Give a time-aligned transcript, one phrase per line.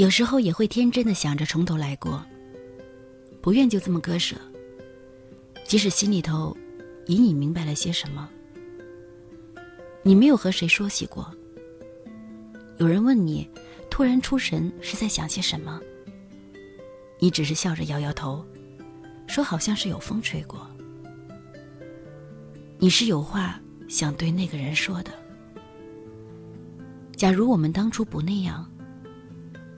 [0.00, 2.24] 有时候也会天真的想着从头来过，
[3.42, 4.34] 不愿就这么割舍，
[5.66, 6.56] 即使心里头
[7.08, 8.26] 隐隐明白了些什么。
[10.02, 11.30] 你没有和谁说起过。
[12.78, 13.46] 有人问你，
[13.90, 15.78] 突然出神是在想些什么？
[17.18, 18.42] 你只是笑着摇摇头，
[19.26, 20.66] 说好像是有风吹过。
[22.78, 25.12] 你是有话想对那个人说的。
[27.14, 28.66] 假如我们当初不那样，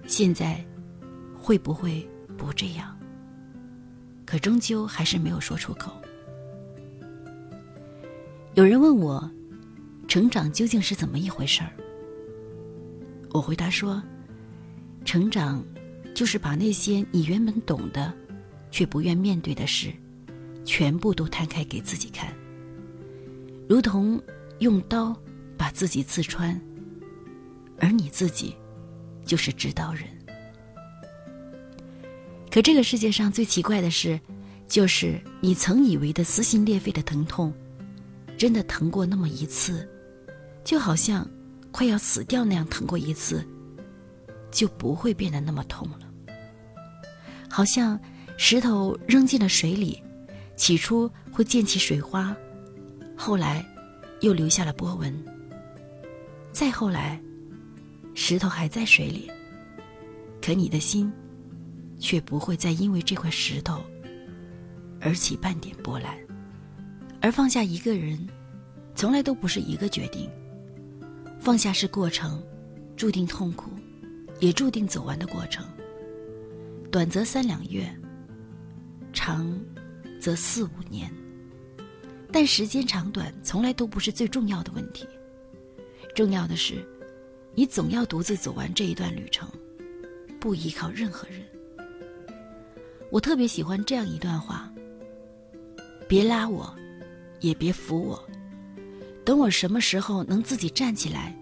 [0.07, 0.65] 现在
[1.37, 2.97] 会不会不这样？
[4.25, 5.93] 可终究还是没有说出口。
[8.55, 9.31] 有人问我，
[10.09, 11.71] 成长究竟是怎么一回事儿？
[13.31, 14.03] 我回答说，
[15.05, 15.65] 成长。
[16.15, 18.13] 就是把那些你原本懂的，
[18.71, 19.91] 却不愿面对的事，
[20.63, 22.31] 全部都摊开给自己看，
[23.67, 24.23] 如同
[24.59, 25.17] 用刀
[25.57, 26.61] 把自己刺穿，
[27.79, 28.55] 而你自己
[29.25, 30.05] 就是指导人。
[32.51, 34.21] 可这个世界上最奇怪的事，
[34.69, 37.53] 就是你曾以为的撕心裂肺的疼痛，
[38.37, 39.89] 真的疼过那么一次，
[40.65, 41.29] 就好像
[41.71, 43.47] 快要死掉那样疼过一次。
[44.51, 46.01] 就不会变得那么痛了。
[47.49, 47.99] 好像
[48.37, 50.03] 石头扔进了水里，
[50.57, 52.37] 起初会溅起水花，
[53.17, 53.67] 后来
[54.21, 55.11] 又留下了波纹。
[56.53, 57.19] 再后来，
[58.15, 59.31] 石头还在水里，
[60.41, 61.13] 可你的心
[61.99, 63.83] 却不会再因为这块石头
[65.01, 66.17] 而起半点波澜。
[67.21, 68.19] 而放下一个人，
[68.95, 70.29] 从来都不是一个决定。
[71.41, 72.43] 放下是过程，
[72.97, 73.71] 注定痛苦。
[74.41, 75.65] 也注定走完的过程。
[76.91, 77.89] 短则三两月，
[79.13, 79.57] 长
[80.21, 81.09] 则四五年。
[82.33, 85.07] 但时间长短从来都不是最重要的问题，
[86.13, 86.85] 重要的是，
[87.55, 89.49] 你总要独自走完这一段旅程，
[90.41, 91.43] 不依靠任何人。
[93.11, 94.73] 我特别喜欢这样一段话：
[96.09, 96.75] 别拉我，
[97.41, 98.25] 也别扶我，
[99.23, 101.37] 等我什么时候能自己站起来，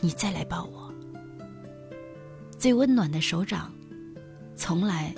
[0.00, 0.92] 你再来抱我。
[2.58, 3.72] 最温暖的手掌，
[4.54, 5.14] 从来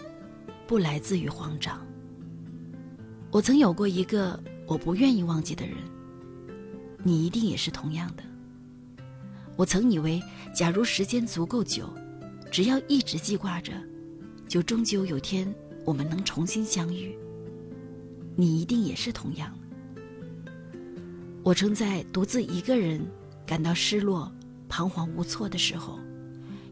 [0.68, 1.84] 不来自于慌张。
[3.32, 4.38] 我曾有过一个
[4.68, 5.76] 我不愿意忘记的人，
[7.02, 8.22] 你一定也是同样的。
[9.56, 10.22] 我曾以为，
[10.54, 11.88] 假如时间足够久，
[12.50, 13.72] 只要一直记挂着，
[14.48, 15.52] 就终究有天
[15.84, 17.16] 我们能重新相遇。
[18.34, 19.52] 你一定也是同样。
[21.42, 23.04] 我曾在独自一个人
[23.46, 24.32] 感到失落、
[24.68, 25.98] 彷徨无措的时候。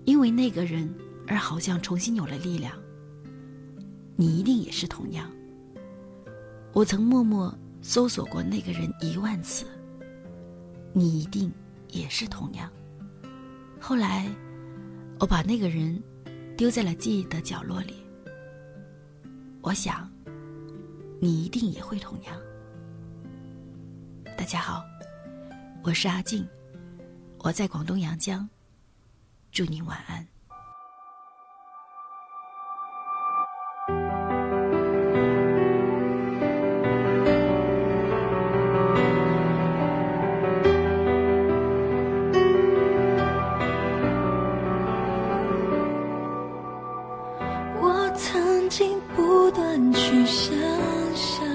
[0.06, 0.92] 因为那个人
[1.26, 2.72] 而好像重新有了力量。
[4.16, 5.30] 你一定也是同样。
[6.72, 9.66] 我曾默默搜索过那个人一万次。
[10.94, 11.52] 你一定
[11.92, 12.70] 也是同样。
[13.80, 14.28] 后来，
[15.18, 16.02] 我把那个人
[16.56, 17.94] 丢在了记忆的角落里。
[19.62, 20.10] 我想，
[21.20, 22.40] 你一定也会同样。
[24.36, 24.82] 大家好，
[25.82, 26.46] 我是阿静，
[27.38, 28.48] 我在广东阳江。
[29.52, 30.26] 祝你晚安。
[50.00, 50.56] 去想
[51.14, 51.46] 象，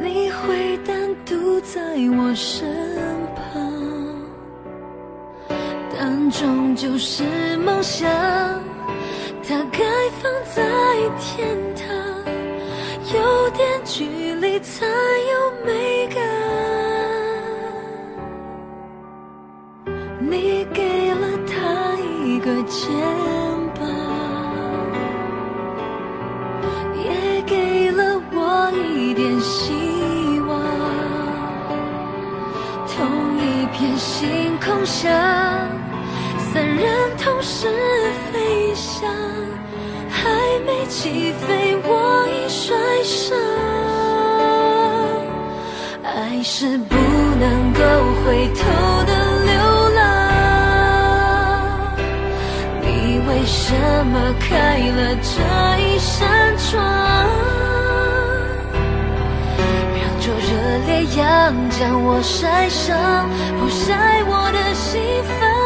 [0.00, 1.80] 你会单独在
[2.16, 2.64] 我身
[3.34, 3.42] 旁，
[5.98, 6.30] 但。
[6.30, 7.24] 终究是
[7.58, 8.08] 梦想，
[9.46, 9.84] 它该
[10.22, 10.62] 放在
[11.20, 11.84] 天堂，
[13.14, 16.16] 有点距离才有美感。
[20.18, 21.52] 你给了他
[22.24, 22.90] 一个肩
[34.64, 35.08] 空下。
[36.52, 36.86] 三人
[37.18, 37.66] 同时
[38.30, 39.10] 飞翔，
[40.10, 40.28] 还
[40.66, 43.36] 没起飞，我已摔伤。
[46.04, 47.80] 爱是不能够
[48.24, 48.60] 回头
[49.06, 49.12] 的
[49.46, 49.52] 流
[49.96, 50.00] 浪。
[52.82, 52.86] 你
[53.26, 53.74] 为什
[54.06, 55.32] 么开了这
[55.80, 56.78] 一扇窗，
[60.38, 65.61] 热烈阳将我晒伤，不晒我的心房？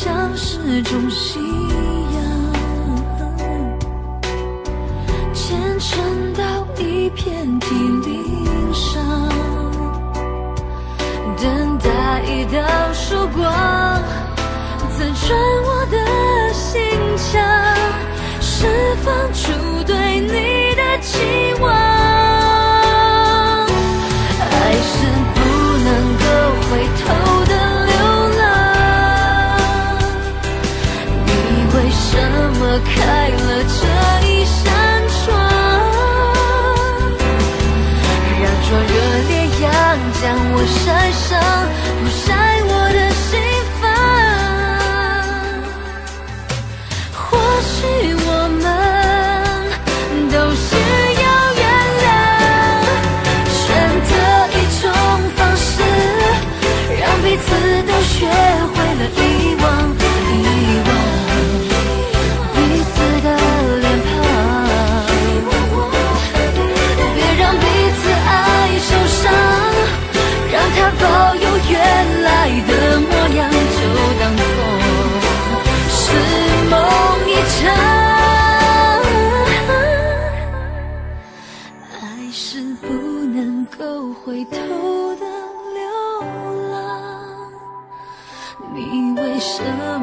[0.00, 1.42] 像是种信
[2.14, 2.22] 仰，
[5.34, 6.44] 虔诚到
[6.80, 7.66] 一片地
[8.06, 9.02] 鳞伤，
[11.36, 12.60] 等待一道
[12.92, 14.00] 曙光，
[14.92, 15.97] 刺穿我的
[32.98, 33.80] 开了这
[34.26, 34.64] 一扇
[35.08, 35.18] 窗。
[38.40, 38.94] 让灼热
[39.28, 39.66] 烈阳
[40.20, 40.22] 将
[40.52, 41.28] 我晒伤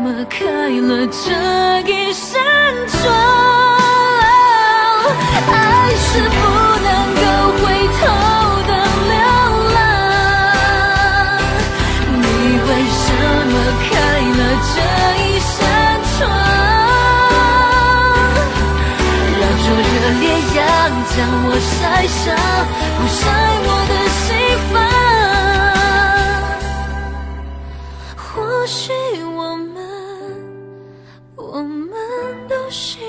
[0.05, 1.25] 么开了这
[1.89, 2.37] 一扇
[2.87, 3.01] 窗？
[5.47, 5.49] 爱
[5.95, 6.35] 是不
[6.85, 7.21] 能够
[7.57, 7.63] 回
[7.97, 7.99] 头
[8.67, 8.71] 的
[9.09, 9.15] 流
[9.73, 9.77] 浪，
[12.21, 12.23] 你
[12.67, 12.69] 为
[13.01, 13.03] 什
[13.49, 13.89] 么开
[14.37, 14.39] 了
[14.75, 14.77] 这
[15.23, 15.57] 一扇
[16.13, 16.21] 窗？
[19.41, 19.91] 让灼热
[20.21, 20.23] 烈
[20.55, 20.61] 阳
[21.09, 21.17] 将
[21.47, 21.49] 我
[21.81, 22.23] 晒伤，
[22.95, 23.17] 不晒
[23.65, 24.23] 我的心
[24.71, 24.73] 房。
[28.15, 28.23] 或
[28.67, 28.93] 许
[29.23, 29.84] 我们，
[31.55, 31.89] 我们
[32.49, 32.99] 都需